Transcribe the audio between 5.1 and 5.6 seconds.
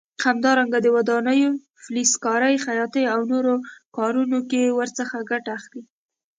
ګټه